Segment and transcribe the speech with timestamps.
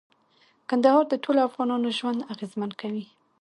[0.69, 3.05] کندهار د ټولو افغانانو ژوند اغېزمن کوي.